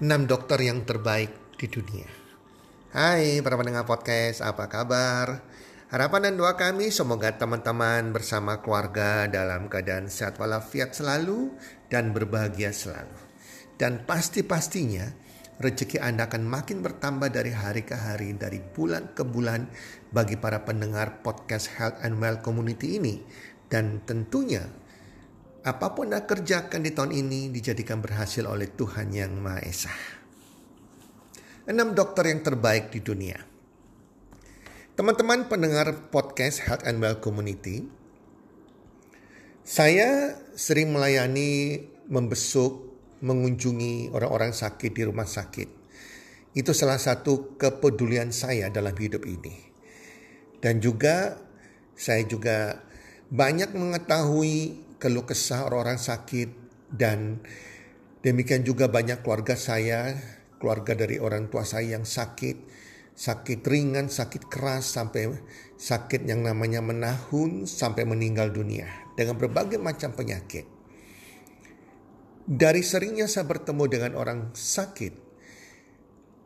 6 0.00 0.24
dokter 0.24 0.56
yang 0.64 0.88
terbaik 0.88 1.60
di 1.60 1.68
dunia. 1.68 2.08
Hai 2.88 3.44
para 3.44 3.60
pendengar 3.60 3.84
podcast, 3.84 4.40
apa 4.40 4.64
kabar? 4.64 5.44
Harapan 5.92 6.32
dan 6.32 6.40
doa 6.40 6.56
kami 6.56 6.88
semoga 6.88 7.36
teman-teman 7.36 8.08
bersama 8.08 8.64
keluarga 8.64 9.28
dalam 9.28 9.68
keadaan 9.68 10.08
sehat 10.08 10.40
walafiat 10.40 10.96
selalu 10.96 11.52
dan 11.92 12.16
berbahagia 12.16 12.72
selalu. 12.72 13.12
Dan 13.76 14.08
pasti-pastinya 14.08 15.04
rezeki 15.60 16.00
Anda 16.00 16.32
akan 16.32 16.48
makin 16.48 16.80
bertambah 16.80 17.28
dari 17.28 17.52
hari 17.52 17.84
ke 17.84 17.92
hari, 17.92 18.32
dari 18.32 18.56
bulan 18.56 19.12
ke 19.12 19.20
bulan 19.20 19.68
bagi 20.16 20.40
para 20.40 20.64
pendengar 20.64 21.20
podcast 21.20 21.76
Health 21.76 22.00
and 22.00 22.16
Well 22.16 22.40
Community 22.40 22.96
ini. 22.96 23.20
Dan 23.68 24.00
tentunya 24.08 24.64
Apa 25.60 25.92
pun 25.92 26.08
Anda 26.08 26.24
kerjakan 26.24 26.80
di 26.80 26.96
tahun 26.96 27.12
ini 27.12 27.52
dijadikan 27.52 28.00
berhasil 28.00 28.48
oleh 28.48 28.72
Tuhan 28.72 29.12
Yang 29.12 29.32
Maha 29.36 29.60
Esa. 29.60 29.92
Enam 31.68 31.92
dokter 31.92 32.32
yang 32.32 32.40
terbaik 32.40 32.88
di 32.88 33.04
dunia. 33.04 33.36
Teman-teman 34.96 35.52
pendengar 35.52 36.08
podcast 36.08 36.64
Health 36.64 36.88
and 36.88 37.04
Well 37.04 37.20
Community, 37.20 37.84
saya 39.60 40.40
sering 40.56 40.96
melayani, 40.96 41.84
membesuk, 42.08 42.96
mengunjungi 43.20 44.16
orang-orang 44.16 44.56
sakit 44.56 44.96
di 44.96 45.04
rumah 45.04 45.28
sakit. 45.28 45.68
Itu 46.56 46.72
salah 46.72 46.96
satu 46.96 47.60
kepedulian 47.60 48.32
saya 48.32 48.72
dalam 48.72 48.96
hidup 48.96 49.28
ini. 49.28 49.60
Dan 50.56 50.80
juga 50.80 51.36
saya 51.92 52.24
juga 52.24 52.80
banyak 53.28 53.76
mengetahui 53.76 54.88
keluh 55.00 55.24
kesah 55.24 55.64
orang-orang 55.64 55.96
sakit 55.96 56.48
dan 56.92 57.40
demikian 58.20 58.60
juga 58.62 58.92
banyak 58.92 59.24
keluarga 59.24 59.56
saya, 59.56 60.12
keluarga 60.60 60.92
dari 60.92 61.16
orang 61.16 61.48
tua 61.48 61.64
saya 61.64 61.96
yang 61.96 62.04
sakit, 62.04 62.68
sakit 63.16 63.64
ringan, 63.64 64.12
sakit 64.12 64.52
keras 64.52 64.92
sampai 64.92 65.32
sakit 65.80 66.28
yang 66.28 66.44
namanya 66.44 66.84
menahun 66.84 67.64
sampai 67.64 68.04
meninggal 68.04 68.52
dunia 68.52 68.86
dengan 69.16 69.40
berbagai 69.40 69.80
macam 69.80 70.12
penyakit. 70.12 70.68
Dari 72.50 72.84
seringnya 72.84 73.24
saya 73.24 73.48
bertemu 73.48 73.84
dengan 73.88 74.12
orang 74.18 74.52
sakit, 74.52 75.14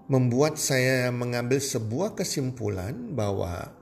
membuat 0.06 0.60
saya 0.60 1.08
mengambil 1.08 1.58
sebuah 1.58 2.12
kesimpulan 2.14 3.16
bahwa 3.16 3.72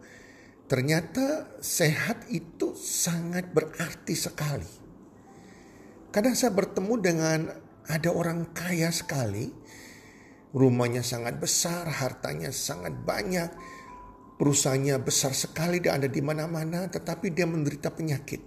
Ternyata 0.73 1.61
sehat 1.61 2.33
itu 2.33 2.73
sangat 2.73 3.53
berarti 3.53 4.17
sekali. 4.17 4.73
Kadang 6.09 6.33
saya 6.33 6.49
bertemu 6.57 6.95
dengan 6.97 7.39
ada 7.85 8.09
orang 8.09 8.57
kaya 8.57 8.89
sekali, 8.89 9.53
rumahnya 10.57 11.05
sangat 11.05 11.37
besar, 11.37 11.85
hartanya 11.93 12.49
sangat 12.57 12.97
banyak, 13.05 13.53
perusahaannya 14.41 14.97
besar 15.05 15.37
sekali 15.37 15.77
dan 15.85 16.01
ada 16.01 16.09
di 16.09 16.25
mana-mana, 16.25 16.89
tetapi 16.89 17.29
dia 17.37 17.45
menderita 17.45 17.93
penyakit 17.93 18.41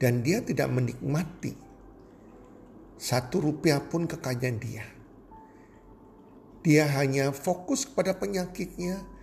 dan 0.00 0.24
dia 0.24 0.40
tidak 0.40 0.72
menikmati 0.72 1.52
satu 2.96 3.44
rupiah 3.44 3.84
pun 3.84 4.08
kekayaan 4.08 4.56
dia. 4.56 4.88
Dia 6.64 6.88
hanya 6.96 7.28
fokus 7.36 7.84
pada 7.84 8.16
penyakitnya, 8.16 9.17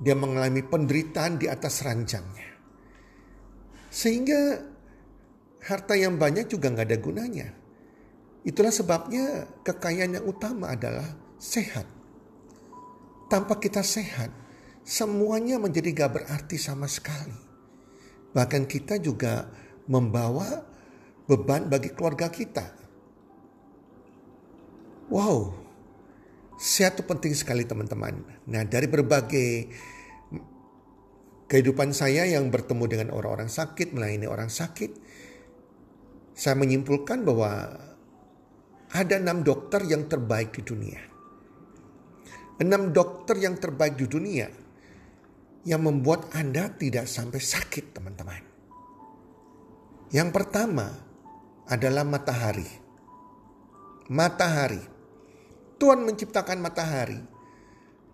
dia 0.00 0.16
mengalami 0.16 0.64
penderitaan 0.64 1.36
di 1.36 1.46
atas 1.46 1.84
ranjangnya. 1.84 2.56
Sehingga 3.92 4.64
harta 5.60 5.92
yang 5.92 6.16
banyak 6.16 6.48
juga 6.48 6.72
nggak 6.72 6.88
ada 6.88 6.98
gunanya. 6.98 7.48
Itulah 8.40 8.72
sebabnya 8.72 9.44
kekayaan 9.60 10.16
yang 10.16 10.24
utama 10.24 10.72
adalah 10.72 11.04
sehat. 11.36 11.84
Tanpa 13.28 13.60
kita 13.60 13.84
sehat, 13.84 14.32
semuanya 14.80 15.60
menjadi 15.60 15.92
gak 15.92 16.12
berarti 16.18 16.56
sama 16.56 16.88
sekali. 16.88 17.36
Bahkan 18.32 18.64
kita 18.64 18.96
juga 18.96 19.46
membawa 19.86 20.64
beban 21.28 21.68
bagi 21.68 21.92
keluarga 21.92 22.32
kita. 22.32 22.74
Wow, 25.12 25.54
Sehat 26.60 27.00
itu 27.00 27.08
penting 27.08 27.32
sekali 27.32 27.64
teman-teman. 27.64 28.20
Nah 28.52 28.68
dari 28.68 28.84
berbagai 28.84 29.72
kehidupan 31.48 31.96
saya 31.96 32.28
yang 32.28 32.52
bertemu 32.52 32.84
dengan 32.84 33.08
orang-orang 33.16 33.48
sakit, 33.48 33.96
melayani 33.96 34.28
orang 34.28 34.52
sakit, 34.52 34.92
saya 36.36 36.54
menyimpulkan 36.60 37.24
bahwa 37.24 37.80
ada 38.92 39.14
enam 39.16 39.40
dokter 39.40 39.88
yang 39.88 40.04
terbaik 40.04 40.52
di 40.52 40.60
dunia. 40.60 41.00
Enam 42.60 42.92
dokter 42.92 43.40
yang 43.40 43.56
terbaik 43.56 43.96
di 43.96 44.04
dunia 44.04 44.52
yang 45.64 45.80
membuat 45.80 46.28
Anda 46.36 46.76
tidak 46.76 47.08
sampai 47.08 47.40
sakit 47.40 47.96
teman-teman. 47.96 48.42
Yang 50.12 50.28
pertama 50.28 50.92
adalah 51.64 52.04
matahari. 52.04 52.68
Matahari. 54.12 54.99
Tuhan 55.80 56.04
menciptakan 56.04 56.60
matahari 56.60 57.16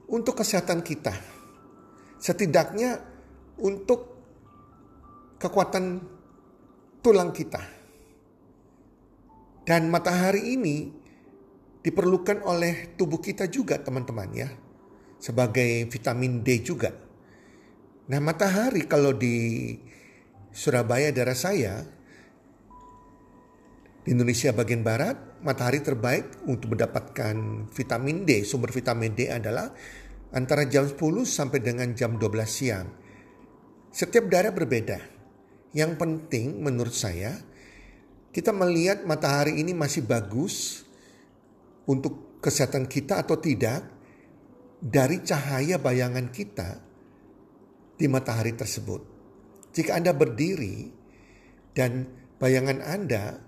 untuk 0.07 0.39
kesehatan 0.39 0.87
kita. 0.87 1.11
Setidaknya 2.23 3.03
untuk 3.59 4.15
kekuatan 5.43 5.99
tulang 7.03 7.35
kita. 7.35 7.59
Dan 9.67 9.91
matahari 9.91 10.55
ini 10.55 10.95
diperlukan 11.83 12.47
oleh 12.47 12.95
tubuh 12.95 13.19
kita 13.19 13.51
juga 13.51 13.83
teman-teman 13.83 14.31
ya. 14.31 14.49
Sebagai 15.19 15.91
vitamin 15.91 16.47
D 16.47 16.63
juga. 16.63 16.95
Nah 18.07 18.23
matahari 18.23 18.87
kalau 18.87 19.11
di 19.11 19.75
Surabaya 20.55 21.11
daerah 21.11 21.35
saya 21.35 21.96
di 24.07 24.15
Indonesia 24.15 24.55
bagian 24.55 24.87
barat, 24.87 25.43
matahari 25.43 25.83
terbaik 25.83 26.47
untuk 26.47 26.79
mendapatkan 26.79 27.67
vitamin 27.75 28.23
D, 28.23 28.47
sumber 28.47 28.71
vitamin 28.71 29.11
D 29.19 29.27
adalah 29.27 29.75
antara 30.31 30.63
jam 30.71 30.87
10 30.87 30.95
sampai 31.27 31.59
dengan 31.59 31.91
jam 31.91 32.15
12 32.15 32.23
siang. 32.47 32.87
Setiap 33.91 34.31
daerah 34.31 34.55
berbeda. 34.55 35.03
Yang 35.75 35.93
penting 35.99 36.63
menurut 36.63 36.95
saya, 36.95 37.35
kita 38.31 38.55
melihat 38.55 39.03
matahari 39.03 39.59
ini 39.59 39.75
masih 39.75 40.07
bagus 40.07 40.87
untuk 41.91 42.39
kesehatan 42.39 42.87
kita 42.87 43.27
atau 43.27 43.43
tidak 43.43 43.91
dari 44.79 45.19
cahaya 45.27 45.83
bayangan 45.83 46.31
kita 46.31 46.79
di 47.99 48.07
matahari 48.07 48.55
tersebut. 48.55 49.03
Jika 49.75 49.99
Anda 49.99 50.15
berdiri 50.15 50.95
dan 51.75 52.07
bayangan 52.39 52.87
Anda 52.87 53.46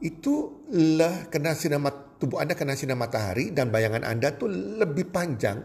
itu 0.00 0.66
lah 0.76 1.28
kena 1.32 1.56
sinar 1.56 1.80
tubuh 2.20 2.40
Anda 2.40 2.56
kena 2.56 2.76
sinar 2.76 2.96
matahari 2.96 3.52
dan 3.52 3.72
bayangan 3.72 4.04
Anda 4.04 4.36
tuh 4.36 4.48
lebih 4.52 5.08
panjang, 5.12 5.64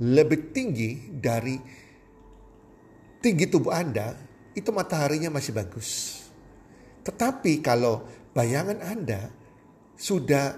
lebih 0.00 0.52
tinggi 0.52 1.12
dari 1.12 1.56
tinggi 3.20 3.44
tubuh 3.48 3.72
Anda, 3.72 4.16
itu 4.56 4.68
mataharinya 4.72 5.28
masih 5.32 5.52
bagus. 5.52 6.20
Tetapi 7.04 7.60
kalau 7.60 8.04
bayangan 8.32 8.80
Anda 8.84 9.28
sudah 9.96 10.56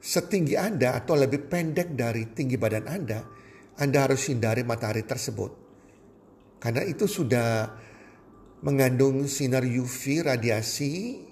setinggi 0.00 0.58
Anda 0.58 0.98
atau 0.98 1.14
lebih 1.14 1.46
pendek 1.46 1.94
dari 1.94 2.30
tinggi 2.34 2.58
badan 2.58 2.86
Anda, 2.86 3.20
Anda 3.78 3.98
harus 4.10 4.26
hindari 4.26 4.66
matahari 4.66 5.06
tersebut. 5.06 5.52
Karena 6.60 6.84
itu 6.84 7.08
sudah 7.08 7.72
mengandung 8.60 9.24
sinar 9.24 9.64
UV 9.64 10.20
radiasi 10.20 11.24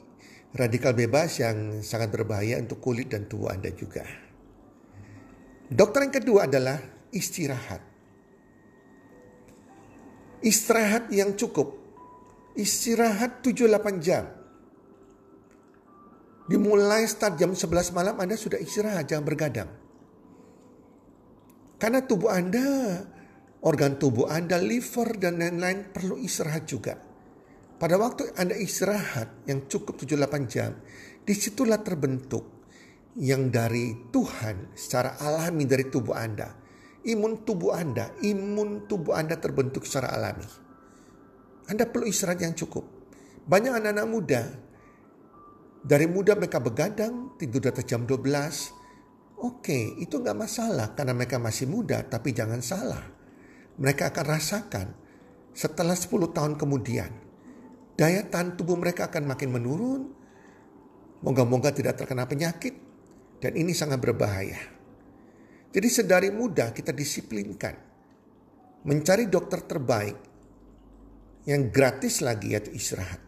radikal 0.57 0.97
bebas 0.97 1.41
yang 1.43 1.85
sangat 1.85 2.09
berbahaya 2.09 2.57
untuk 2.57 2.81
kulit 2.81 3.13
dan 3.13 3.29
tubuh 3.29 3.53
Anda 3.53 3.69
juga. 3.75 4.05
Dokter 5.69 6.09
yang 6.09 6.15
kedua 6.17 6.41
adalah 6.49 6.81
istirahat. 7.13 7.85
Istirahat 10.41 11.13
yang 11.13 11.37
cukup. 11.37 11.77
Istirahat 12.57 13.45
7-8 13.45 14.01
jam. 14.01 14.25
Dimulai 16.49 17.05
start 17.05 17.37
jam 17.37 17.53
11 17.53 17.93
malam 17.93 18.17
Anda 18.17 18.33
sudah 18.33 18.57
istirahat, 18.57 19.05
jangan 19.05 19.27
bergadang. 19.29 19.71
Karena 21.77 22.01
tubuh 22.01 22.33
Anda, 22.33 23.05
organ 23.61 24.01
tubuh 24.01 24.33
Anda, 24.33 24.57
liver 24.57 25.21
dan 25.21 25.37
lain-lain 25.39 25.93
perlu 25.93 26.17
istirahat 26.17 26.65
juga. 26.65 27.08
Pada 27.79 27.95
waktu 27.95 28.35
Anda 28.35 28.59
istirahat 28.59 29.47
yang 29.47 29.71
cukup 29.71 30.03
7-8 30.03 30.51
jam, 30.51 30.75
di 31.23 31.31
situlah 31.31 31.79
terbentuk 31.79 32.67
yang 33.15 33.55
dari 33.55 34.11
Tuhan 34.11 34.75
secara 34.75 35.15
alami 35.23 35.63
dari 35.63 35.87
tubuh 35.87 36.19
Anda. 36.19 36.59
Imun 37.07 37.47
tubuh 37.47 37.79
Anda, 37.79 38.11
imun 38.19 38.91
tubuh 38.91 39.15
Anda 39.15 39.39
terbentuk 39.39 39.87
secara 39.87 40.11
alami. 40.11 40.43
Anda 41.71 41.87
perlu 41.87 42.11
istirahat 42.11 42.43
yang 42.43 42.59
cukup. 42.59 42.83
Banyak 43.47 43.79
anak-anak 43.79 44.07
muda, 44.11 44.43
dari 45.87 46.11
muda 46.11 46.35
mereka 46.35 46.59
begadang, 46.59 47.39
tidur 47.39 47.63
di 47.63 47.69
atas 47.71 47.87
jam 47.87 48.03
12, 48.03 48.75
Oke, 49.39 49.95
itu 50.03 50.19
nggak 50.19 50.35
masalah 50.35 50.99
karena 50.99 51.15
mereka 51.15 51.39
masih 51.39 51.71
muda, 51.71 52.03
tapi 52.03 52.35
jangan 52.35 52.59
salah. 52.59 53.07
Mereka 53.79 54.11
akan 54.11 54.27
rasakan 54.27 54.87
setelah 55.55 55.95
10 55.95 56.35
tahun 56.35 56.59
kemudian, 56.59 57.28
daya 57.99 58.23
tahan 58.23 58.55
tubuh 58.55 58.79
mereka 58.79 59.11
akan 59.11 59.27
makin 59.27 59.51
menurun. 59.51 60.03
Moga-moga 61.19 61.75
tidak 61.75 61.99
terkena 61.99 62.31
penyakit, 62.31 62.79
dan 63.43 63.59
ini 63.59 63.75
sangat 63.75 63.99
berbahaya. 63.99 64.79
Jadi 65.75 65.89
sedari 65.91 66.31
muda 66.31 66.71
kita 66.71 66.95
disiplinkan. 66.95 67.75
Mencari 68.87 69.27
dokter 69.27 69.67
terbaik 69.67 70.17
yang 71.51 71.75
gratis 71.75 72.23
lagi 72.23 72.55
yaitu 72.55 72.71
istirahat. 72.71 73.19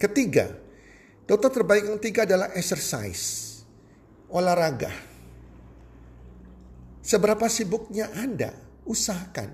Ketiga, 0.00 0.48
dokter 1.28 1.60
terbaik 1.60 1.84
yang 1.84 2.00
ketiga 2.00 2.24
adalah 2.24 2.48
exercise, 2.56 3.60
olahraga. 4.32 4.88
Seberapa 7.04 7.46
sibuknya 7.52 8.08
Anda, 8.16 8.56
usahakan. 8.88 9.50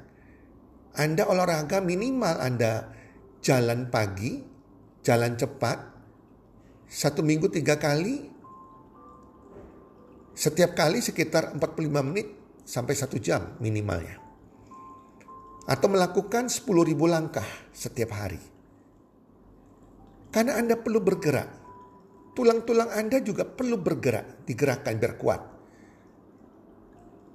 Anda 0.95 1.27
olahraga 1.27 1.83
minimal 1.83 2.37
Anda 2.39 3.02
jalan 3.43 3.91
pagi, 3.91 4.39
jalan 5.03 5.35
cepat, 5.35 5.79
satu 6.87 7.27
minggu 7.27 7.51
tiga 7.51 7.75
kali, 7.77 8.31
setiap 10.33 10.79
kali 10.79 11.03
sekitar 11.03 11.59
45 11.59 12.09
menit 12.09 12.29
sampai 12.63 12.95
satu 12.95 13.19
jam 13.19 13.59
minimalnya. 13.59 14.23
Atau 15.67 15.91
melakukan 15.91 16.51
10.000 16.51 16.95
langkah 17.07 17.47
setiap 17.71 18.11
hari. 18.15 18.41
Karena 20.33 20.59
Anda 20.59 20.75
perlu 20.75 20.99
bergerak. 20.99 21.51
Tulang-tulang 22.33 22.91
Anda 22.97 23.21
juga 23.21 23.45
perlu 23.45 23.77
bergerak, 23.79 24.49
digerakkan 24.49 24.97
biar 24.97 25.15
kuat. 25.21 25.43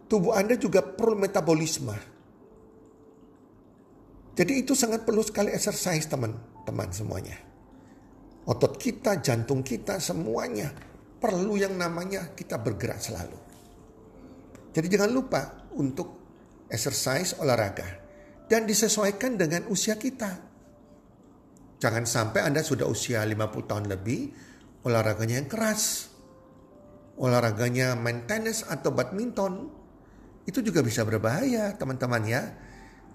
Tubuh 0.09 0.33
Anda 0.33 0.57
juga 0.57 0.81
perlu 0.81 1.15
metabolisme. 1.15 2.16
Jadi 4.37 4.61
itu 4.61 4.77
sangat 4.77 5.01
perlu 5.01 5.25
sekali 5.25 5.49
exercise 5.49 6.05
teman-teman 6.05 6.93
semuanya. 6.93 7.33
Otot 8.45 8.77
kita, 8.77 9.17
jantung 9.17 9.65
kita, 9.65 9.97
semuanya 9.97 10.69
perlu 11.17 11.57
yang 11.57 11.73
namanya 11.73 12.37
kita 12.37 12.61
bergerak 12.61 13.01
selalu. 13.01 13.35
Jadi 14.77 14.87
jangan 14.93 15.09
lupa 15.09 15.41
untuk 15.73 16.21
exercise 16.69 17.33
olahraga 17.41 17.97
dan 18.45 18.69
disesuaikan 18.69 19.41
dengan 19.41 19.65
usia 19.73 19.97
kita. 19.97 20.37
Jangan 21.81 22.05
sampai 22.05 22.45
Anda 22.45 22.61
sudah 22.61 22.85
usia 22.85 23.25
50 23.25 23.65
tahun 23.65 23.89
lebih, 23.89 24.21
olahraganya 24.85 25.41
yang 25.41 25.49
keras. 25.49 26.13
Olahraganya 27.17 27.97
main 27.97 28.29
tenis 28.29 28.61
atau 28.61 28.93
badminton. 28.93 29.73
Itu 30.45 30.61
juga 30.61 30.85
bisa 30.85 31.01
berbahaya 31.01 31.73
teman-teman 31.73 32.21
ya. 32.29 32.45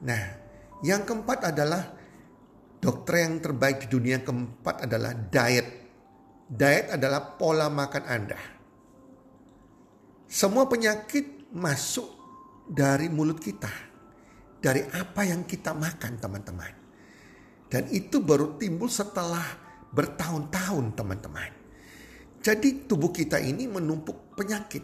Nah 0.03 0.42
yang 0.83 1.07
keempat 1.07 1.55
adalah 1.55 1.83
dokter 2.83 3.23
yang 3.23 3.39
terbaik 3.39 3.87
di 3.87 3.89
dunia 3.89 4.19
keempat 4.27 4.91
adalah 4.91 5.15
diet. 5.15 5.69
Diet 6.53 6.93
adalah 6.99 7.39
pola 7.39 7.71
makan 7.71 8.05
Anda. 8.05 8.41
Semua 10.27 10.67
penyakit 10.67 11.49
masuk 11.55 12.09
dari 12.67 13.07
mulut 13.09 13.39
kita. 13.39 13.71
Dari 14.63 14.83
apa 14.95 15.27
yang 15.27 15.47
kita 15.47 15.75
makan 15.75 16.19
teman-teman. 16.19 16.73
Dan 17.67 17.89
itu 17.89 18.21
baru 18.21 18.59
timbul 18.61 18.87
setelah 18.91 19.43
bertahun-tahun 19.91 20.93
teman-teman. 20.93 21.51
Jadi 22.43 22.91
tubuh 22.91 23.15
kita 23.15 23.39
ini 23.39 23.71
menumpuk 23.71 24.35
penyakit 24.35 24.83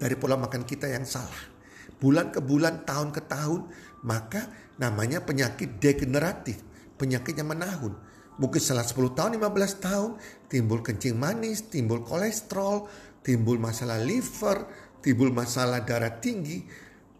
dari 0.00 0.16
pola 0.16 0.40
makan 0.40 0.64
kita 0.64 0.88
yang 0.88 1.04
salah. 1.04 1.53
Bulan 1.98 2.34
ke 2.34 2.40
bulan, 2.44 2.84
tahun 2.84 3.14
ke 3.14 3.24
tahun, 3.26 3.68
maka 4.04 4.48
namanya 4.76 5.24
penyakit 5.24 5.80
degeneratif. 5.80 6.60
Penyakit 7.00 7.34
yang 7.34 7.50
menahun. 7.50 7.94
Mungkin 8.34 8.58
setelah 8.58 8.82
10 8.82 9.14
tahun, 9.14 9.30
15 9.38 9.78
tahun, 9.78 10.10
timbul 10.50 10.82
kencing 10.82 11.14
manis, 11.14 11.70
timbul 11.70 12.02
kolesterol, 12.02 12.90
timbul 13.22 13.62
masalah 13.62 14.02
liver, 14.02 14.66
timbul 14.98 15.30
masalah 15.30 15.86
darah 15.86 16.18
tinggi, 16.18 16.66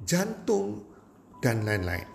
jantung, 0.02 0.82
dan 1.38 1.62
lain-lain. 1.62 2.08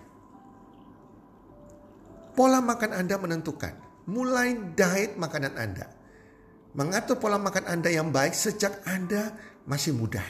Pola 2.34 2.58
makan 2.58 2.92
Anda 2.96 3.16
menentukan. 3.16 3.74
Mulai 4.10 4.74
diet 4.74 5.14
makanan 5.14 5.54
Anda. 5.54 5.86
Mengatur 6.74 7.18
pola 7.18 7.38
makan 7.38 7.66
Anda 7.66 7.90
yang 7.90 8.10
baik 8.10 8.34
sejak 8.34 8.82
Anda 8.86 9.34
masih 9.66 9.94
muda. 9.94 10.22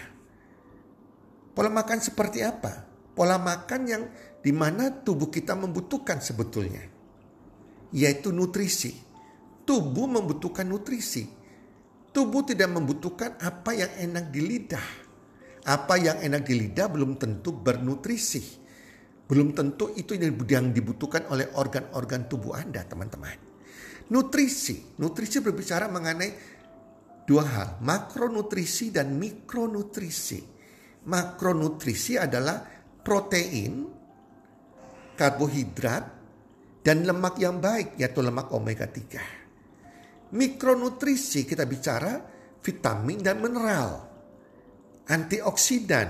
Pola 1.53 1.71
makan 1.71 1.99
seperti 1.99 2.43
apa? 2.45 2.87
Pola 3.15 3.37
makan 3.37 3.81
yang 3.87 4.03
di 4.41 4.53
mana 4.55 4.91
tubuh 4.91 5.29
kita 5.29 5.59
membutuhkan 5.59 6.23
sebetulnya. 6.23 6.83
Yaitu 7.91 8.31
nutrisi. 8.31 8.95
Tubuh 9.67 10.07
membutuhkan 10.07 10.67
nutrisi. 10.67 11.27
Tubuh 12.11 12.43
tidak 12.43 12.71
membutuhkan 12.71 13.39
apa 13.39 13.71
yang 13.75 13.91
enak 14.11 14.31
di 14.35 14.41
lidah. 14.43 14.87
Apa 15.67 16.01
yang 16.01 16.19
enak 16.23 16.43
di 16.47 16.55
lidah 16.57 16.89
belum 16.89 17.21
tentu 17.21 17.53
bernutrisi 17.53 18.61
belum 19.31 19.55
tentu 19.55 19.95
itu 19.95 20.19
yang 20.19 20.75
dibutuhkan 20.75 21.31
oleh 21.31 21.55
organ-organ 21.55 22.27
tubuh 22.27 22.59
Anda, 22.59 22.83
teman-teman. 22.83 23.39
Nutrisi, 24.11 24.99
nutrisi 24.99 25.39
berbicara 25.39 25.87
mengenai 25.87 26.35
dua 27.31 27.47
hal, 27.47 27.69
makronutrisi 27.79 28.91
dan 28.91 29.15
mikronutrisi. 29.15 30.59
Makronutrisi 31.01 32.21
adalah 32.21 32.61
protein, 33.01 33.89
karbohidrat, 35.17 36.05
dan 36.81 37.05
lemak 37.05 37.37
yang 37.41 37.61
baik, 37.61 37.97
yaitu 37.97 38.21
lemak 38.21 38.53
omega 38.53 38.89
3. 38.89 40.33
Mikronutrisi 40.37 41.45
kita 41.45 41.65
bicara 41.65 42.21
vitamin 42.61 43.19
dan 43.21 43.41
mineral, 43.41 43.91
antioksidan, 45.09 46.09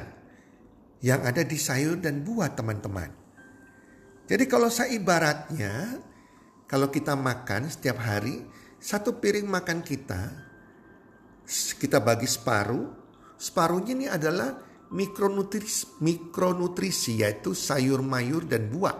yang 1.00 1.24
ada 1.24 1.40
di 1.42 1.56
sayur 1.56 1.96
dan 1.96 2.20
buah 2.20 2.52
teman-teman. 2.52 3.10
Jadi 4.28 4.44
kalau 4.46 4.68
saya 4.70 4.92
ibaratnya, 4.94 5.98
kalau 6.68 6.92
kita 6.92 7.16
makan 7.16 7.66
setiap 7.66 7.98
hari, 7.98 8.44
satu 8.78 9.18
piring 9.18 9.48
makan 9.48 9.80
kita, 9.82 10.22
kita 11.80 11.98
bagi 11.98 12.28
separuh, 12.28 12.86
separuhnya 13.40 13.92
ini 13.96 14.06
adalah 14.06 14.69
mikronutrisi, 14.90 16.02
mikronutrisi 16.02 17.22
yaitu 17.22 17.54
sayur 17.54 18.02
mayur 18.02 18.46
dan 18.46 18.70
buah. 18.70 18.96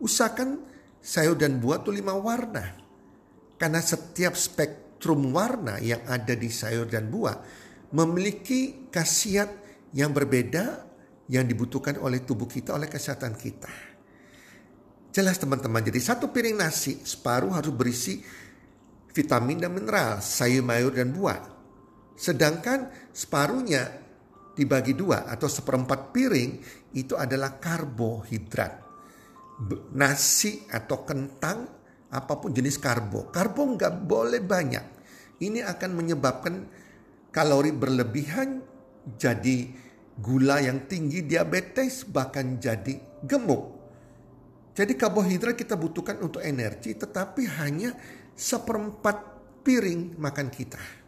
Usahakan 0.00 0.64
sayur 1.00 1.36
dan 1.36 1.60
buah 1.60 1.84
itu 1.84 1.92
lima 1.92 2.16
warna. 2.16 2.76
Karena 3.60 3.80
setiap 3.84 4.32
spektrum 4.32 5.32
warna 5.36 5.76
yang 5.80 6.00
ada 6.08 6.32
di 6.32 6.48
sayur 6.48 6.88
dan 6.88 7.12
buah 7.12 7.36
memiliki 7.92 8.88
khasiat 8.88 9.50
yang 9.92 10.16
berbeda 10.16 10.88
yang 11.30 11.44
dibutuhkan 11.44 12.00
oleh 12.00 12.24
tubuh 12.24 12.48
kita, 12.48 12.74
oleh 12.74 12.88
kesehatan 12.88 13.36
kita. 13.36 13.68
Jelas 15.10 15.42
teman-teman, 15.42 15.82
jadi 15.82 15.98
satu 15.98 16.30
piring 16.30 16.56
nasi 16.56 17.02
separuh 17.02 17.50
harus 17.50 17.74
berisi 17.74 18.22
vitamin 19.10 19.58
dan 19.58 19.74
mineral, 19.74 20.22
sayur 20.22 20.62
mayur 20.62 20.94
dan 20.94 21.10
buah. 21.10 21.38
Sedangkan 22.14 22.90
separuhnya 23.10 23.90
dibagi 24.60 24.92
dua 24.92 25.24
atau 25.24 25.48
seperempat 25.48 26.12
piring 26.12 26.50
itu 26.92 27.16
adalah 27.16 27.56
karbohidrat. 27.56 28.92
Nasi 29.96 30.68
atau 30.68 31.00
kentang 31.08 31.64
apa 32.12 32.34
pun 32.36 32.52
jenis 32.52 32.76
karbo. 32.76 33.32
Karbo 33.32 33.64
nggak 33.64 34.04
boleh 34.04 34.44
banyak. 34.44 34.84
Ini 35.40 35.64
akan 35.64 35.90
menyebabkan 35.96 36.54
kalori 37.32 37.72
berlebihan 37.72 38.60
jadi 39.16 39.72
gula 40.20 40.60
yang 40.60 40.84
tinggi, 40.84 41.24
diabetes, 41.24 42.04
bahkan 42.04 42.60
jadi 42.60 43.00
gemuk. 43.24 43.80
Jadi 44.76 44.92
karbohidrat 44.92 45.56
kita 45.56 45.72
butuhkan 45.80 46.20
untuk 46.20 46.44
energi 46.44 46.92
tetapi 46.92 47.48
hanya 47.64 47.96
seperempat 48.36 49.16
piring 49.64 50.20
makan 50.20 50.52
kita. 50.52 50.99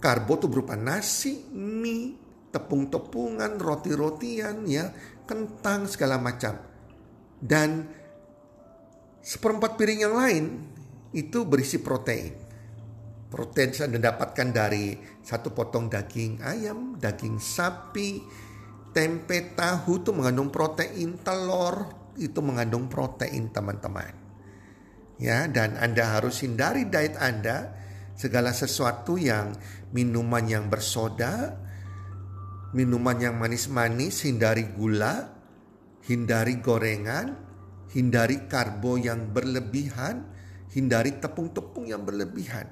Karbo 0.00 0.40
itu 0.40 0.48
berupa 0.48 0.74
nasi, 0.80 1.44
mie, 1.52 2.16
tepung-tepungan, 2.48 3.60
roti-rotian, 3.60 4.64
ya, 4.64 4.90
kentang 5.28 5.84
segala 5.86 6.16
macam. 6.16 6.56
Dan 7.36 7.84
seperempat 9.20 9.76
piring 9.76 10.00
yang 10.00 10.16
lain 10.16 10.44
itu 11.12 11.44
berisi 11.44 11.78
protein. 11.78 12.32
Protein 13.30 13.70
saya 13.70 13.92
dapatkan 13.92 14.48
dari 14.50 14.98
satu 15.22 15.54
potong 15.54 15.86
daging 15.86 16.42
ayam, 16.42 16.98
daging 16.98 17.38
sapi, 17.38 18.18
tempe, 18.90 19.54
tahu 19.54 20.02
itu 20.02 20.10
mengandung 20.10 20.50
protein, 20.50 21.14
telur 21.22 21.86
itu 22.18 22.42
mengandung 22.42 22.90
protein 22.90 23.52
teman-teman. 23.54 24.10
Ya, 25.20 25.46
dan 25.46 25.76
Anda 25.76 26.18
harus 26.18 26.40
hindari 26.42 26.88
diet 26.88 27.14
Anda 27.20 27.76
Segala 28.20 28.52
sesuatu 28.52 29.16
yang 29.16 29.56
minuman 29.96 30.44
yang 30.44 30.68
bersoda, 30.68 31.56
minuman 32.76 33.16
yang 33.16 33.40
manis-manis, 33.40 34.28
hindari 34.28 34.68
gula, 34.76 35.24
hindari 36.04 36.60
gorengan, 36.60 37.32
hindari 37.96 38.44
karbo 38.44 39.00
yang 39.00 39.32
berlebihan, 39.32 40.28
hindari 40.68 41.16
tepung-tepung 41.16 41.88
yang 41.88 42.04
berlebihan. 42.04 42.68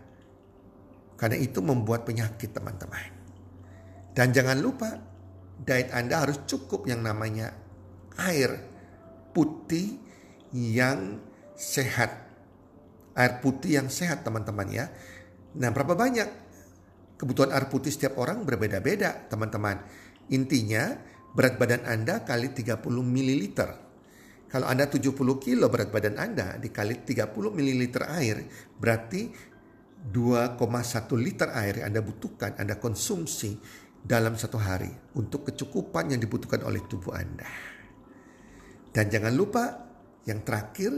Karena 1.16 1.40
itu 1.40 1.64
membuat 1.64 2.04
penyakit 2.04 2.52
teman-teman. 2.52 3.08
Dan 4.12 4.36
jangan 4.36 4.60
lupa 4.60 5.00
diet 5.64 5.88
Anda 5.96 6.28
harus 6.28 6.44
cukup 6.44 6.84
yang 6.84 7.00
namanya 7.00 7.56
air 8.20 8.52
putih 9.32 9.96
yang 10.52 11.24
sehat. 11.56 12.28
Air 13.16 13.40
putih 13.40 13.80
yang 13.80 13.88
sehat 13.88 14.22
teman-teman 14.28 14.68
ya. 14.68 14.86
Nah, 15.58 15.74
berapa 15.74 15.98
banyak 15.98 16.28
kebutuhan 17.18 17.50
air 17.50 17.66
putih 17.66 17.90
setiap 17.90 18.14
orang 18.22 18.46
berbeda-beda, 18.46 19.26
teman-teman. 19.26 19.82
Intinya, 20.30 20.94
berat 21.34 21.58
badan 21.58 21.82
Anda 21.82 22.22
kali 22.22 22.54
30 22.54 22.78
ml. 22.86 23.42
Kalau 24.48 24.66
Anda 24.70 24.86
70 24.88 25.12
kilo 25.42 25.66
berat 25.68 25.90
badan 25.90 26.16
Anda 26.16 26.56
dikali 26.56 27.02
30 27.02 27.26
ml 27.34 27.82
air, 28.06 28.46
berarti 28.78 29.28
2,1 29.98 30.54
liter 31.18 31.50
air 31.52 31.82
yang 31.82 31.90
Anda 31.90 32.00
butuhkan, 32.06 32.54
Anda 32.56 32.78
konsumsi 32.78 33.58
dalam 33.98 34.38
satu 34.38 34.56
hari 34.56 34.88
untuk 35.18 35.50
kecukupan 35.50 36.14
yang 36.14 36.22
dibutuhkan 36.22 36.62
oleh 36.62 36.86
tubuh 36.86 37.18
Anda. 37.18 37.44
Dan 38.94 39.10
jangan 39.10 39.34
lupa 39.34 39.64
yang 40.24 40.46
terakhir, 40.46 40.94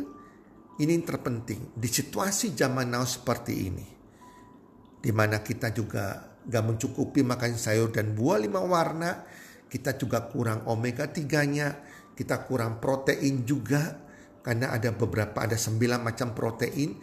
ini 0.78 0.90
yang 1.00 1.08
terpenting 1.08 1.74
di 1.74 1.88
situasi 1.88 2.52
zaman 2.52 2.92
now 2.92 3.02
seperti 3.08 3.54
ini 3.66 3.99
di 5.00 5.10
mana 5.10 5.40
kita 5.40 5.72
juga 5.72 6.36
gak 6.44 6.64
mencukupi 6.64 7.24
makan 7.24 7.56
sayur 7.56 7.88
dan 7.92 8.12
buah 8.12 8.38
lima 8.40 8.60
warna, 8.60 9.24
kita 9.68 9.96
juga 9.96 10.28
kurang 10.28 10.68
omega 10.68 11.08
3-nya, 11.08 11.80
kita 12.12 12.44
kurang 12.44 12.78
protein 12.78 13.48
juga 13.48 13.96
karena 14.40 14.72
ada 14.72 14.92
beberapa 14.92 15.44
ada 15.44 15.56
sembilan 15.56 16.00
macam 16.00 16.32
protein 16.36 16.96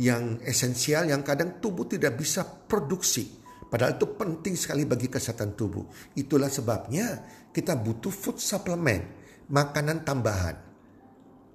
yang 0.00 0.40
esensial 0.44 1.08
yang 1.08 1.20
kadang 1.20 1.60
tubuh 1.60 1.84
tidak 1.84 2.16
bisa 2.16 2.44
produksi. 2.44 3.40
Padahal 3.68 3.96
itu 3.96 4.04
penting 4.16 4.52
sekali 4.56 4.84
bagi 4.84 5.08
kesehatan 5.08 5.56
tubuh. 5.56 5.84
Itulah 6.16 6.52
sebabnya 6.52 7.24
kita 7.52 7.76
butuh 7.80 8.12
food 8.12 8.36
supplement, 8.36 9.00
makanan 9.48 10.04
tambahan. 10.04 10.71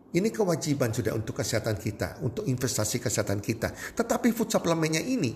Ini 0.08 0.32
kewajiban 0.32 0.96
sudah 0.96 1.12
untuk 1.12 1.44
kesehatan 1.44 1.76
kita, 1.76 2.24
untuk 2.24 2.48
investasi 2.48 3.04
kesehatan 3.04 3.44
kita. 3.44 3.76
Tetapi 3.76 4.32
food 4.32 4.48
supplementnya 4.48 5.04
ini 5.04 5.36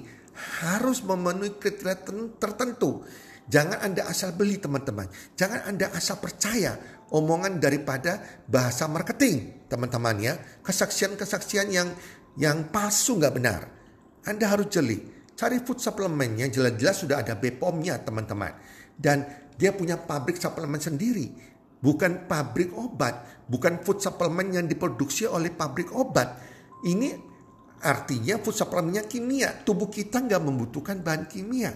harus 0.64 1.04
memenuhi 1.04 1.60
kriteria 1.60 2.08
tertentu. 2.40 3.04
Jangan 3.52 3.84
Anda 3.84 4.08
asal 4.08 4.32
beli 4.32 4.64
teman-teman. 4.64 5.12
Jangan 5.36 5.68
Anda 5.68 5.92
asal 5.92 6.24
percaya 6.24 6.80
omongan 7.12 7.60
daripada 7.60 8.24
bahasa 8.48 8.88
marketing 8.88 9.68
teman-teman 9.68 10.16
ya. 10.24 10.34
Kesaksian-kesaksian 10.64 11.68
yang 11.68 11.92
yang 12.40 12.72
palsu 12.72 13.20
nggak 13.20 13.36
benar. 13.36 13.68
Anda 14.24 14.56
harus 14.56 14.72
jeli. 14.72 15.04
Cari 15.36 15.60
food 15.60 15.84
supplementnya 15.84 16.48
jelas-jelas 16.48 17.04
sudah 17.04 17.20
ada 17.20 17.36
BPOM-nya 17.36 18.00
teman-teman. 18.08 18.56
Dan 18.96 19.28
dia 19.60 19.76
punya 19.76 20.00
pabrik 20.00 20.40
suplemen 20.40 20.80
sendiri. 20.80 21.51
Bukan 21.82 22.30
pabrik 22.30 22.72
obat. 22.78 23.46
Bukan 23.50 23.82
food 23.82 24.00
supplement 24.00 24.48
yang 24.48 24.70
diproduksi 24.70 25.26
oleh 25.26 25.50
pabrik 25.50 25.90
obat. 25.92 26.38
Ini 26.86 27.32
Artinya 27.82 28.38
food 28.38 28.54
supplementnya 28.54 29.10
kimia. 29.10 29.66
Tubuh 29.66 29.90
kita 29.90 30.22
nggak 30.22 30.42
membutuhkan 30.46 31.02
bahan 31.02 31.26
kimia. 31.26 31.74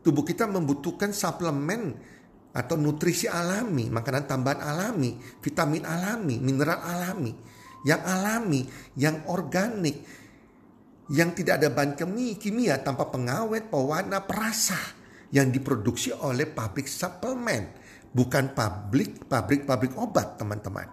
Tubuh 0.00 0.24
kita 0.24 0.48
membutuhkan 0.48 1.12
suplemen 1.12 1.92
atau 2.56 2.76
nutrisi 2.80 3.28
alami, 3.28 3.92
makanan 3.92 4.24
tambahan 4.24 4.60
alami, 4.64 5.20
vitamin 5.44 5.84
alami, 5.84 6.40
mineral 6.40 6.80
alami. 6.80 7.32
Yang 7.84 8.02
alami, 8.08 8.60
yang 8.96 9.16
organik, 9.28 9.96
yang 11.12 11.36
tidak 11.36 11.60
ada 11.60 11.68
bahan 11.68 12.00
kimia, 12.00 12.34
kimia 12.40 12.74
tanpa 12.80 13.12
pengawet, 13.12 13.68
pewarna, 13.68 14.24
perasa 14.24 14.78
yang 15.34 15.52
diproduksi 15.52 16.16
oleh 16.16 16.48
pabrik 16.48 16.88
suplemen, 16.88 17.76
bukan 18.12 18.52
pabrik 18.52 19.26
pabrik-pabrik 19.26 19.96
obat, 19.96 20.36
teman-teman. 20.36 20.86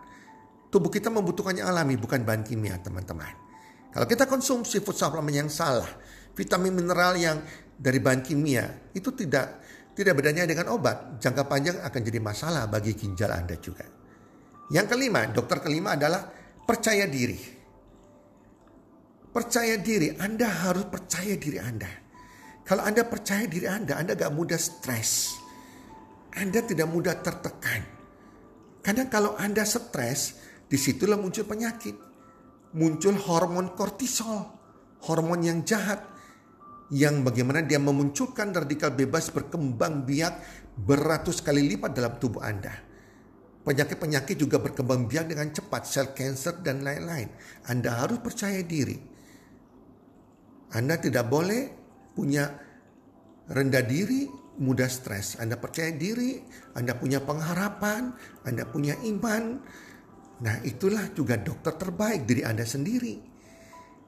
Tubuh 0.71 0.89
kita 0.89 1.11
membutuhkannya 1.11 1.61
alami, 1.61 1.99
bukan 1.99 2.23
bahan 2.23 2.43
kimia, 2.47 2.79
teman-teman. 2.79 3.29
Kalau 3.89 4.05
kita 4.05 4.29
konsumsi 4.29 4.79
food 4.79 4.95
supplement 4.95 5.33
yang 5.33 5.49
salah, 5.49 5.89
vitamin 6.37 6.71
mineral 6.71 7.17
yang 7.17 7.41
dari 7.73 7.97
bahan 7.97 8.21
kimia 8.21 8.91
itu 8.93 9.09
tidak 9.17 9.65
tidak 9.97 10.13
bedanya 10.15 10.45
dengan 10.45 10.71
obat. 10.71 11.17
Jangka 11.17 11.43
panjang 11.49 11.81
akan 11.81 12.01
jadi 12.05 12.19
masalah 12.21 12.69
bagi 12.69 12.93
ginjal 12.93 13.33
Anda 13.33 13.57
juga. 13.57 13.83
Yang 14.69 14.93
kelima, 14.93 15.25
dokter 15.25 15.57
kelima 15.65 15.97
adalah 15.97 16.21
percaya 16.63 17.09
diri. 17.09 17.57
Percaya 19.33 19.75
diri, 19.81 20.13
Anda 20.21 20.45
harus 20.45 20.85
percaya 20.85 21.33
diri 21.33 21.57
Anda. 21.57 21.89
Kalau 22.61 22.85
Anda 22.85 23.01
percaya 23.01 23.49
diri 23.49 23.65
Anda, 23.65 23.97
Anda 23.97 24.13
gak 24.13 24.29
mudah 24.29 24.61
stres. 24.61 25.38
Anda 26.37 26.61
tidak 26.61 26.87
mudah 26.91 27.17
tertekan. 27.23 27.81
Karena 28.85 29.09
kalau 29.09 29.33
Anda 29.39 29.65
stres, 29.65 30.37
di 30.69 30.77
situlah 30.77 31.17
muncul 31.17 31.45
penyakit 31.49 32.09
muncul 32.73 33.17
hormon 33.17 33.73
kortisol, 33.73 34.45
hormon 35.09 35.41
yang 35.41 35.59
jahat 35.65 36.05
yang 36.93 37.21
bagaimana 37.21 37.65
dia 37.65 37.77
memunculkan 37.81 38.53
radikal 38.53 38.93
bebas 38.93 39.29
berkembang 39.29 40.05
biak 40.05 40.33
beratus 40.77 41.41
kali 41.41 41.65
lipat 41.65 41.93
dalam 41.93 42.17
tubuh 42.17 42.41
Anda. 42.41 42.73
Penyakit-penyakit 43.59 44.37
juga 44.39 44.57
berkembang 44.57 45.05
biak 45.05 45.29
dengan 45.29 45.53
cepat, 45.53 45.85
sel 45.85 46.09
cancer 46.17 46.57
dan 46.65 46.81
lain-lain. 46.81 47.29
Anda 47.69 48.01
harus 48.01 48.17
percaya 48.17 48.65
diri. 48.65 48.97
Anda 50.73 50.97
tidak 50.97 51.29
boleh 51.29 51.61
punya 52.13 52.49
rendah 53.49 53.85
diri, 53.85 54.25
mudah 54.59 54.91
stres. 54.91 55.39
Anda 55.39 55.55
percaya 55.55 55.89
diri, 55.95 56.43
Anda 56.75 56.93
punya 56.99 57.23
pengharapan, 57.23 58.11
Anda 58.43 58.67
punya 58.67 58.99
iman, 59.07 59.63
Nah 60.39 60.63
itulah 60.63 61.11
juga 61.11 61.35
dokter 61.35 61.75
terbaik 61.75 62.23
diri 62.23 62.47
Anda 62.47 62.63
sendiri. 62.63 63.19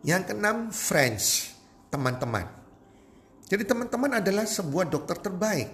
Yang 0.02 0.34
keenam, 0.34 0.72
friends, 0.72 1.54
teman-teman. 1.92 2.48
Jadi 3.46 3.64
teman-teman 3.68 4.24
adalah 4.24 4.48
sebuah 4.48 4.88
dokter 4.88 5.20
terbaik. 5.20 5.70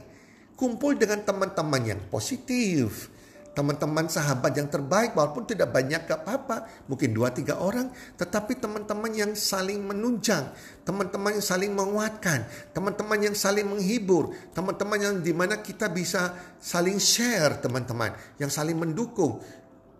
Kumpul 0.57 0.97
dengan 0.97 1.21
teman-teman 1.21 1.81
yang 1.85 2.01
positif, 2.09 3.13
teman-teman 3.57 4.05
sahabat 4.05 4.53
yang 4.53 4.69
terbaik 4.69 5.17
walaupun 5.17 5.49
tidak 5.49 5.73
banyak 5.73 6.05
gak 6.05 6.21
apa-apa 6.21 6.85
mungkin 6.85 7.09
dua 7.09 7.33
tiga 7.33 7.57
orang 7.57 7.89
tetapi 8.13 8.61
teman-teman 8.61 9.09
yang 9.17 9.33
saling 9.33 9.81
menunjang 9.81 10.53
teman-teman 10.85 11.41
yang 11.41 11.45
saling 11.45 11.73
menguatkan 11.73 12.45
teman-teman 12.77 13.17
yang 13.17 13.33
saling 13.33 13.65
menghibur 13.65 14.37
teman-teman 14.53 14.99
yang 15.01 15.15
di 15.17 15.33
mana 15.33 15.57
kita 15.65 15.89
bisa 15.89 16.37
saling 16.61 17.01
share 17.01 17.57
teman-teman 17.57 18.13
yang 18.37 18.53
saling 18.53 18.77
mendukung 18.77 19.41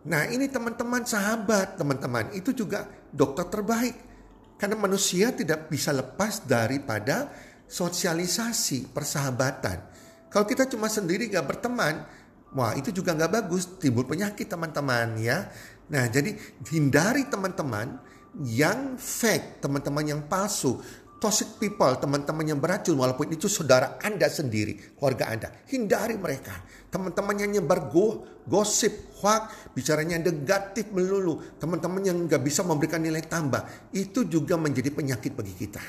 Nah 0.07 0.23
ini 0.31 0.47
teman-teman 0.47 1.03
sahabat 1.03 1.75
teman-teman 1.75 2.31
itu 2.31 2.55
juga 2.55 2.87
dokter 3.11 3.43
terbaik. 3.51 3.95
Karena 4.55 4.79
manusia 4.79 5.35
tidak 5.35 5.69
bisa 5.69 5.91
lepas 5.91 6.47
daripada 6.47 7.29
sosialisasi 7.67 8.89
persahabatan. 8.89 9.77
Kalau 10.31 10.45
kita 10.47 10.65
cuma 10.65 10.89
sendiri 10.89 11.29
gak 11.29 11.45
berteman, 11.45 12.07
wah 12.55 12.75
itu 12.75 12.93
juga 12.95 13.17
gak 13.17 13.31
bagus, 13.31 13.67
timbul 13.81 14.07
penyakit 14.07 14.47
teman-teman 14.47 15.17
ya. 15.19 15.49
Nah 15.91 16.07
jadi 16.07 16.35
hindari 16.71 17.27
teman-teman 17.27 17.99
yang 18.43 18.95
fake, 18.99 19.63
teman-teman 19.63 20.03
yang 20.05 20.21
palsu 20.29 20.79
toxic 21.17 21.57
people, 21.57 21.89
teman-teman 21.97 22.45
yang 22.45 22.59
beracun, 22.61 22.93
walaupun 22.93 23.33
itu 23.33 23.49
saudara 23.49 23.97
Anda 24.01 24.29
sendiri, 24.29 24.97
keluarga 24.97 25.33
Anda. 25.33 25.49
Hindari 25.69 26.15
mereka. 26.17 26.53
Teman-teman 26.93 27.35
yang 27.41 27.51
nyebar 27.57 27.89
go, 27.89 28.25
gosip, 28.45 29.17
hoax, 29.19 29.73
bicaranya 29.73 30.21
negatif 30.21 30.93
melulu. 30.93 31.41
Teman-teman 31.57 32.01
yang 32.05 32.17
nggak 32.29 32.41
bisa 32.41 32.61
memberikan 32.61 33.01
nilai 33.01 33.25
tambah. 33.25 33.65
Itu 33.91 34.29
juga 34.29 34.55
menjadi 34.55 34.93
penyakit 34.93 35.33
bagi 35.33 35.53
kita. 35.57 35.81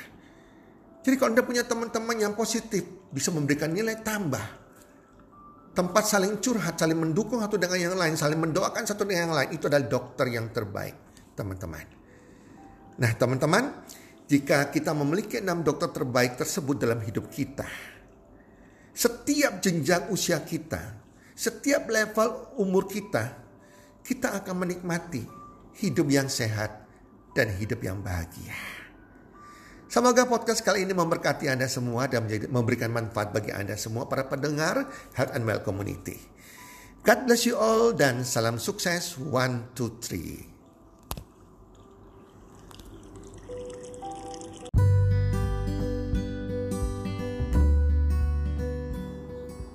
Jadi 0.99 1.15
kalau 1.15 1.31
Anda 1.31 1.45
punya 1.45 1.63
teman-teman 1.63 2.17
yang 2.19 2.33
positif, 2.35 2.83
bisa 3.13 3.31
memberikan 3.31 3.71
nilai 3.71 4.01
tambah. 4.01 4.68
Tempat 5.79 6.11
saling 6.11 6.43
curhat, 6.43 6.75
saling 6.75 6.99
mendukung 6.99 7.39
satu 7.39 7.55
dengan 7.55 7.79
yang 7.79 7.95
lain, 7.95 8.19
saling 8.19 8.35
mendoakan 8.35 8.83
satu 8.83 9.07
dengan 9.07 9.31
yang 9.31 9.35
lain. 9.39 9.49
Itu 9.55 9.71
adalah 9.71 9.87
dokter 9.87 10.27
yang 10.27 10.51
terbaik, 10.51 11.15
teman-teman. 11.39 11.87
Nah, 12.99 13.11
teman-teman, 13.15 13.87
jika 14.27 14.67
kita 14.75 14.91
memiliki 14.91 15.39
enam 15.39 15.63
dokter 15.63 15.87
terbaik 15.87 16.35
tersebut 16.35 16.83
dalam 16.83 16.99
hidup 16.99 17.31
kita. 17.31 17.63
Setiap 18.91 19.63
jenjang 19.63 20.11
usia 20.11 20.43
kita, 20.43 20.99
setiap 21.31 21.87
level 21.87 22.59
umur 22.59 22.83
kita, 22.83 23.39
kita 24.03 24.35
akan 24.43 24.67
menikmati 24.67 25.23
hidup 25.79 26.11
yang 26.11 26.27
sehat 26.27 26.75
dan 27.31 27.55
hidup 27.55 27.79
yang 27.79 28.03
bahagia. 28.03 28.78
Semoga 29.89 30.29
podcast 30.29 30.61
kali 30.61 30.85
ini 30.85 30.93
memberkati 30.93 31.49
Anda 31.49 31.65
semua 31.65 32.05
dan 32.05 32.29
menjadi, 32.29 32.45
memberikan 32.45 32.93
manfaat 32.93 33.33
bagi 33.33 33.49
Anda 33.49 33.73
semua 33.73 34.05
para 34.05 34.29
pendengar 34.29 34.85
Health 35.17 35.33
and 35.33 35.49
Well 35.49 35.65
Community. 35.65 36.13
God 37.01 37.25
bless 37.25 37.49
you 37.49 37.57
all 37.57 37.89
dan 37.97 38.21
salam 38.21 38.61
sukses. 38.61 39.17
One, 39.17 39.73
two, 39.73 39.97
three. 39.97 40.45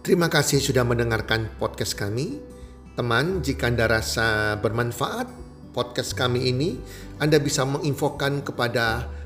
Terima 0.06 0.30
kasih 0.30 0.62
sudah 0.62 0.87
mendengarkan 0.87 1.59
podcast 1.59 1.99
kami. 1.99 2.38
Teman, 2.94 3.42
jika 3.42 3.66
Anda 3.66 3.90
rasa 3.90 4.62
bermanfaat 4.62 5.26
podcast 5.75 6.14
kami 6.14 6.54
ini, 6.54 6.78
Anda 7.18 7.42
bisa 7.42 7.66
menginfokan 7.66 8.47
kepada 8.47 9.11